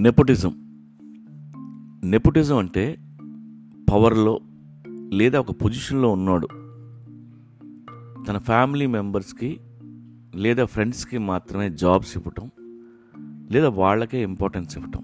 Nepotism 0.00 0.52
nepotism 2.04 2.56
అంటే 2.56 2.98
పవర్లో 3.90 4.40
లేదా 5.12 5.40
ఒక 5.40 5.50
పొజిషన్లో 5.50 6.12
ఉన్నాడు. 6.12 6.48
తన 8.28 8.38
ఫ్యామిలీ 8.38 8.86
మెంబర్స్కి 8.86 9.60
లేదా 10.34 10.64
ఫ్రెండ్స్కి 10.64 11.18
మాత్రమే 11.18 11.70
జాబ్స్ 11.70 12.16
ఇవ్వటం 12.16 12.50
లేదా 13.50 13.68
వాళ్ళకే 13.68 14.22
ఇంపార్టెన్స్ 14.22 14.78
ఇవ్వటం. 14.78 15.02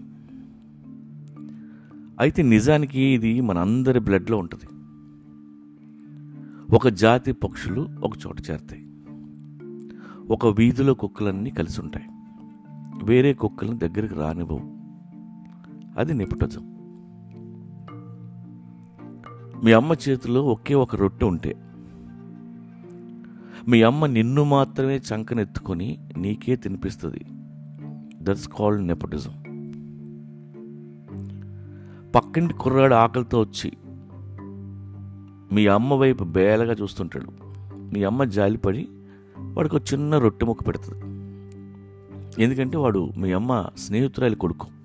అయితే 2.21 2.43
నిజానికి 2.43 3.01
ఇది 3.01 3.41
మన 3.41 3.59
అందరి 3.59 4.01
బ్లడ్లో 4.01 4.39
ఉంటుంది. 4.39 4.67
ఒక 6.77 6.89
జాతి 6.89 7.33
పక్షులు 7.33 7.89
ఒక 8.03 8.13
చోట 8.27 8.37
చేరుతాయి. 8.51 8.87
ఒక 10.33 10.47
వీధిలో 10.47 10.95
కుక్కలన్నీ 10.95 11.51
కలిసి 11.51 11.81
ఉంటాయి. 11.81 12.07
వేరే 13.05 13.35
కుక్కల్ని 13.35 13.79
దగ్గరికి 13.79 14.15
రానివ్వవు. 14.15 14.76
అది 15.97 16.15
నిపుటజం 16.15 16.77
మీ 19.65 19.73
అమ్మ 19.73 19.93
చేతిలో 19.93 20.45
ఒకే 20.45 20.75
ఒక 20.75 20.97
రొట్టె 20.97 21.27
ఉంటే 21.27 21.57
మీ 23.69 23.83
అమ్మ 23.83 24.07
నిన్ను 24.07 24.45
మాత్రమే 24.45 24.97
చంకనెత్తుకొని 24.97 26.09
నీకే 26.19 26.57
తినిపిస్తుంది. 26.57 27.25
దట్స్ 28.23 28.49
కాల్డ్ 28.49 28.87
నెపటిజం 28.87 29.31
పక్కింటి 32.15 32.55
కుర్రాడు 32.55 32.95
ఆకలితో 32.95 33.41
వచ్చి 33.41 33.73
మీ 35.53 35.67
అమ్మ 35.67 35.95
వైపు 35.95 36.25
బేలగా 36.25 36.73
చూస్తుంటాడు. 36.73 37.27
మీ 37.75 38.05
అమ్మ 38.05 38.25
జాలిపడి 38.25 38.89
వాడికి 39.39 39.77
ఒక 39.77 39.83
చిన్న 39.93 40.19
రొట్టె 40.19 40.47
ముక్క 40.47 40.67
పెడుతుంది. 40.67 41.03
ఎందుకంటే 42.43 42.79
వాడు 42.79 43.11
మీ 43.19 43.33
అమ్మ 43.33 43.67
స్నేహితురాలి 43.79 44.37
కొడుకు. 44.37 44.76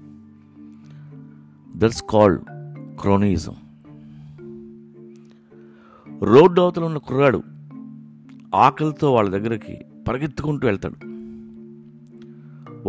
దట్స్ 1.81 2.03
కాల్డ్ 2.09 2.41
క్రోనిజం 3.01 3.55
రోడ్డు 6.21 6.61
అవతల 6.61 6.83
ఉన్న 6.83 6.97
కుర్రాడు 6.97 7.43
ఆకలితో 8.55 9.13
వాళ్ళ 9.13 9.29
దగ్గరికి 9.29 9.77
పరిగెత్తుకుంటూ 10.07 10.67
వెళ్తాడు. 10.67 10.95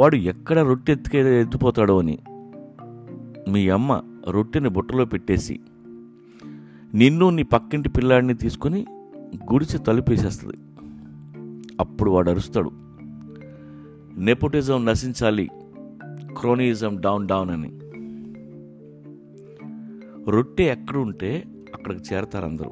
వాడు 0.01 0.17
ఎక్కడ 0.17 0.59
రొట్టె 0.59 0.93
ఎత్తుకే 0.93 1.41
ఎత్తిపోతాడో 1.41 1.98
అని 1.98 2.19
మీ 3.48 3.69
అమ్మ 3.69 4.03
రొట్టెని 4.31 4.69
బుట్టలో 4.69 5.05
పెట్టేసి 5.05 5.61
నిన్ను 6.95 7.31
నీ 7.31 7.43
పక్కింటి 7.43 7.89
పిల్లాడిని 7.89 8.35
తీసుకొని 8.35 8.87
గుడిసి 9.53 9.79
తలుపేసేస్తుంది. 9.79 10.57
అప్పుడు 11.81 12.11
వాడు 12.11 12.31
అరుస్తాడు 12.31 12.70
నెపోటిజం 14.20 14.85
నశించాలి 14.85 15.51
క్రోనిజం 16.41 17.01
డౌన్ 17.01 17.29
డౌన్ 17.29 17.51
అని. 17.51 17.81
రొట్టె 20.28 20.65
ఎక్కడుంటే 20.65 21.45
అక్కడికి 21.75 22.15
చేరతారు 22.15 22.45
అందరూ. 22.45 22.70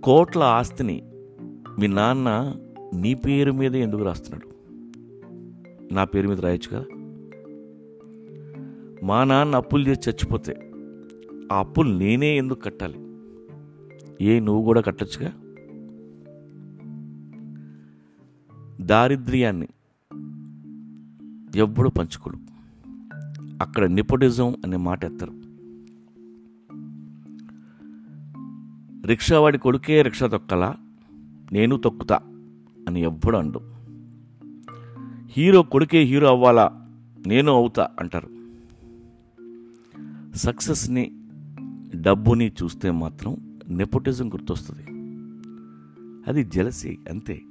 కోట్ల 0.00 0.42
ఆస్తిని 0.42 1.02
మీ 1.78 1.86
నాన్న 1.86 2.54
నీ 2.94 3.14
పేరు 3.14 3.52
మీద 3.52 3.76
ఎందుకు 3.76 4.02
రాస్తున్నాడు? 4.02 4.50
నా 5.94 6.04
పేరు 6.04 6.28
మీద 6.28 6.40
రాయొచ్చు 6.40 6.76
కదా? 6.76 6.84
మా 9.06 9.24
నాన్న 9.24 9.56
అప్పులు 9.56 9.88
చేసి 9.88 10.10
చచ్చిపోతే 10.10 10.70
ఆ 11.52 11.58
అప్పులు 11.58 11.94
నేనే 11.94 12.36
ఎందుకు 12.36 12.60
కట్టాలి? 12.60 12.98
ఏ 14.24 14.40
నువ్వు 14.40 14.64
కూడా 14.64 14.80
కట్టొచ్చుగా? 14.80 15.32
దారిద్ర్యాన్ని 18.80 19.68
ఎవ్వడు 21.56 21.88
పంచుకోడు. 21.88 22.49
అక్కడ 23.60 23.84
నిపోటిజం 23.84 24.56
అనే 24.64 24.76
మాట 24.76 25.04
ఎత్తరు. 25.04 25.32
రిక్షావాడి 29.06 29.58
కొడుకే 29.58 30.02
రిక్షా 30.02 30.26
తొక్కలా 30.26 30.76
నేను 31.52 31.76
తొక్కుతా 31.76 32.16
అని 32.88 33.02
ఎవ్వడు 33.02 33.36
అండు 33.36 33.60
హీరో 35.26 35.62
కొడుకే 35.62 35.98
హీరో 35.98 36.28
అవ్వాలా 36.28 36.88
నేను 37.26 37.52
అవుతా 37.52 37.88
అంటారు. 38.00 38.28
సక్సెస్ని 40.36 41.12
డబ్బుని 42.00 42.52
చూస్తే 42.62 42.90
మాత్రం 42.90 43.58
నెపోటిజం 43.68 44.32
గుర్తొస్తుంది. 44.32 44.82
అది 46.28 46.44
జలసి 46.44 46.98
అంతే. 47.10 47.42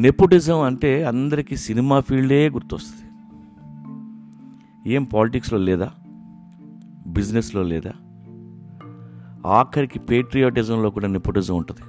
నెపోటిజం 0.00 0.60
అంటే 0.60 1.04
అందరికీ 1.04 1.56
సినిమా 1.56 2.00
ఫీల్డే 2.00 2.48
గుర్తొస్తుంది. 2.48 3.10
ఏం 4.94 5.04
పాలిటిక్స్లో 5.04 5.58
లేదా? 5.58 5.92
బిజినెస్లో 7.06 7.62
లేదా? 7.62 7.92
ఆఖరికి 9.46 9.98
పేట్రియాటిజంలో 9.98 10.90
కూడా 10.90 11.08
నెపోటిజం 11.08 11.56
ఉంటుంది. 11.56 11.80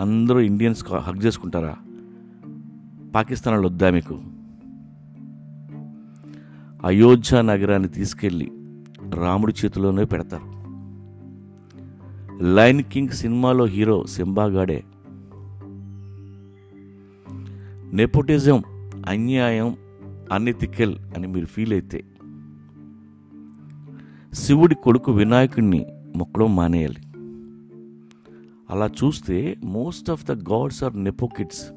అందరూ 0.00 0.40
ఇండియన్స్ 0.40 0.92
హక్ 0.92 1.26
చేసుకుంటారా? 1.26 1.76
పాకిస్తాన్ 3.14 3.56
వాళ్ళు 3.56 3.68
వద్దా 3.68 3.90
మీకు? 3.90 4.20
అయోధ్య 6.86 7.42
నగరాన్ని 7.42 7.88
తీసుకెళ్ళి 7.88 8.52
రాముడి 9.14 9.54
చేతిలోనే 9.64 10.04
పెడతారు. 10.04 10.56
లైన్ 12.44 12.82
కింగ్ 12.82 13.08
సినిమాలో 13.08 13.64
హీరో 13.64 14.06
సింబాగాడే 14.06 14.84
నెపోటిజం 17.94 18.62
అన్యాయం 19.06 19.76
అన్ఎథికల్ 20.32 20.96
అని 21.16 21.26
మీరు 21.26 21.46
ఫీల్ 21.46 21.72
అయితే 21.72 22.04
శివుడి 24.34 24.74
కొడుకు 24.74 25.12
వినాయకుడిని 25.12 25.86
మొక్కడం 26.16 26.56
మానేయాలి. 26.56 26.96
అలా 28.70 28.90
చూస్తే 29.04 29.56
most 29.64 30.10
of 30.10 30.26
the 30.26 30.32
gods 30.32 30.84
are 30.84 31.04
nepo kids 31.04 31.70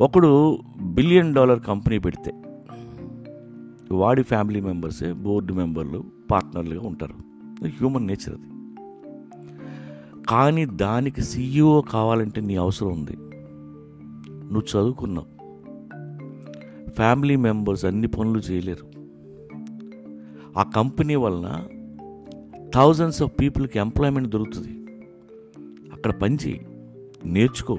ఒకడు 0.00 0.58
బిలియన్ 0.82 1.34
డాలర్ 1.34 1.60
కంపెనీ 1.60 1.98
పెడితే 1.98 2.42
వాడి 3.92 4.22
ఫ్యామిలీ 4.22 4.60
మెంబర్సే 4.60 5.12
బోర్డు 5.12 5.54
మెంబర్లు 5.54 6.04
పార్ట్నర్లుగా 6.30 6.86
ఉంటారు. 6.86 7.14
హ్యూమన్ 7.66 8.06
నేచర్ 8.06 8.34
అది. 8.34 8.51
కానీ 10.28 10.66
దానికి 10.66 11.20
సీఈఓ 11.20 11.80
కావాలంటే 11.80 12.40
నీ 12.40 12.56
అవసరం 12.56 12.92
ఉంది. 12.92 13.16
నువ్వు 14.52 14.62
చదువుకున్నావు. 14.62 15.32
ఫ్యామిలీ 16.90 17.36
మెంబర్స్ 17.36 17.84
అన్ని 17.84 18.08
పనులు 18.08 18.38
చేయలేరు. 18.38 18.92
ఆ 20.58 20.62
కంపెనీ 20.62 21.14
వలన 21.14 21.68
థౌజండ్స్ 22.74 23.22
ఆఫ్ 23.22 23.32
పీపుల్కి 23.40 23.78
ఎంప్లాయ్మెంట్ 23.78 24.28
దొరుకుతుంది. 24.28 24.86
అక్కడ 25.92 26.12
పనిచేయి 26.12 26.66
నేర్చుకో. 27.24 27.78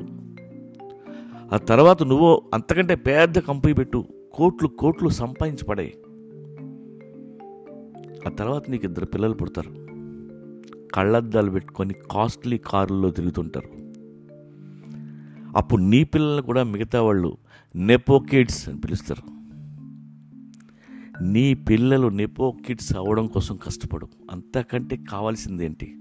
ఆ 1.53 1.57
తర్వాత 1.57 2.03
నువ్వు 2.03 2.41
అంతకంటే 2.53 2.95
పెద్ద 2.95 3.39
కంపెనీ 3.39 3.73
పెట్టు. 3.73 4.05
కోట్లు 4.33 4.67
కోట్లు 4.67 5.09
సంపాదించి 5.09 5.65
పడే 5.65 5.93
ఆ 8.27 8.29
తర్వాత 8.29 8.69
నీకు 8.69 8.85
ఇద్దరు 8.85 9.05
పిల్లలు 9.05 9.33
పుడతారు. 9.33 9.92
కళ్ళద్దాలు 10.93 11.51
పెట్టుకొని 11.51 11.93
కాస్ట్లీ 11.93 12.57
కారుల్లో 12.57 13.11
తిరుగుతుంటారు. 13.11 13.83
అప్పుడు 15.57 15.81
నీ 15.81 16.03
పిల్లల్ని 16.03 16.43
కూడా 16.43 16.63
మిగతా 16.63 17.01
వాళ్ళు 17.01 17.37
నెపో 17.75 18.19
కిడ్స్ 18.19 18.69
అని 18.69 18.79
పిలుస్తారు. 18.79 19.33
నీ 21.23 21.53
పిల్లలు 21.53 22.07
నెపో 22.07 22.51
కిడ్స్ 22.65 22.97
అవ్వడం 22.97 23.27
కోసం 23.27 23.55
కష్టపడు 23.55 24.07
అంతకంటే 24.31 24.97
కావాల్సిందేంటి 25.11 25.97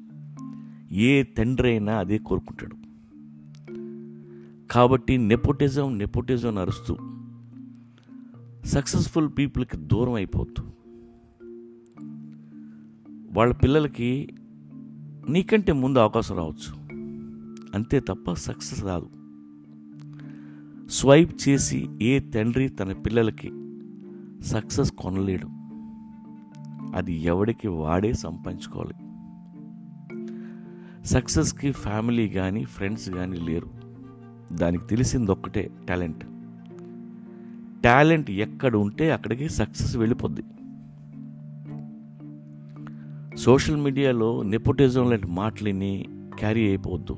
ఏ 0.93 1.23
తండ్రి 1.23 1.69
అయినా 1.69 1.99
అదే 1.99 2.19
కోరుకుంటాడు. 2.19 2.77
కాబట్టి 4.71 5.17
నెపోటిజం 5.17 5.99
నెపోటిజం 5.99 6.59
అరుస్తూ 6.59 6.97
సక్సెస్ఫుల్ 8.65 9.31
పీపుల్కి 9.39 9.77
దూరం 9.77 10.13
అయిపోద్దు 10.13 10.63
వాళ్ళ 13.33 13.55
పిల్లలకి 13.55 14.29
నీకంటే 15.29 15.73
ముందు 15.73 15.99
అవకాశం 15.99 16.37
రావచ్చు. 16.37 16.83
అంతే 17.75 18.01
తప్ప 18.01 18.33
సక్సెస్ 18.33 18.85
రాదు. 18.85 19.11
స్వైప్ 20.89 21.49
చేసి 21.49 21.89
ఏ 22.03 22.19
తండ్రి 22.19 22.69
తన 22.69 22.93
పిల్లలకి 22.93 23.53
సక్సెస్ 24.45 24.93
కొనలేడు. 24.93 25.49
అది 26.97 27.13
ఎవడికి 27.13 27.69
వాడే 27.69 28.13
సంపాదించుకోవాలి. 28.13 28.95
సక్సెస్కి 31.07 31.73
ఫ్యామిలీ 31.73 32.29
కానీ 32.29 32.65
ఫ్రెండ్స్ 32.65 33.11
కానీ 33.11 33.37
లేరు. 33.37 33.71
దానికి 34.53 34.87
తెలిసింది 34.87 35.31
ఒక్కటే 35.31 35.71
టాలెంట్. 35.89 36.25
టాలెంట్ 37.83 38.31
ఎక్కడ 38.31 38.77
ఉంటే 38.77 39.11
అక్కడికి 39.11 39.49
సక్సెస్ 39.49 39.97
వెళ్ళిపోద్ది. 39.97 40.43
సోషల్ 43.43 43.77
మీడియాలో 43.77 44.43
నెపోటిజం 44.43 45.11
లాంటి 45.11 45.27
మాటలని 45.27 46.07
క్యారీ 46.39 46.69
అయిపోవద్దు. 46.69 47.17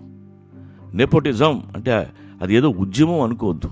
నెపోటిజం 0.95 1.63
అంటే 1.77 2.11
అది 2.43 2.55
ఏదో 2.55 2.69
ఉద్యమం 2.69 3.21
అనుకోవద్దు. 3.21 3.71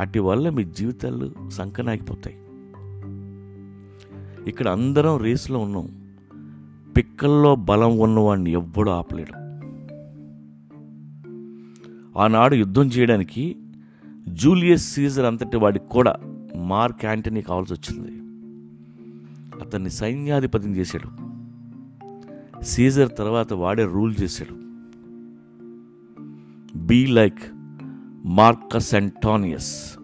అటు 0.00 0.20
వల్ల 0.20 0.48
మీ 0.48 0.64
జీవితాలు 0.64 1.32
సంకనాగిపోతాయి. 1.48 2.36
ఇక్కడ 4.48 4.68
అందరం 4.68 5.16
రేసులో 5.16 5.58
ఉన్నాం. 5.58 5.88
పిక్కల్లో 6.96 7.54
బలం 7.54 7.98
ఉన్నవాడిని 7.98 8.52
ఎవ్వడూ 8.52 8.90
ఆపలేడు. 8.90 9.32
ఆనాడు 12.18 12.54
యుద్ధం 12.54 12.86
చేయడానికి 12.86 13.56
జూలియస్ 14.28 14.94
సీజర్ 14.94 15.24
అంతటి 15.24 15.56
వాడికి 15.56 15.88
కూడా 15.88 16.16
మార్క్ 16.56 17.04
యాంటనీ 17.04 17.42
కావాల్సి 17.42 17.72
వచ్చింది. 17.72 18.12
అతన్ని 19.60 19.90
సైన్యాధిపతిని 19.90 20.76
చేశాడు. 20.76 21.25
సీజర్ 22.62 23.08
తర్వాత 23.18 23.52
వాడే 23.52 23.84
రూల్ 23.84 24.14
చేశాడు. 24.22 24.66
Be 26.78 27.06
like 27.06 27.38
Marcus 28.24 28.94
అంటోనియస్ 28.94 29.98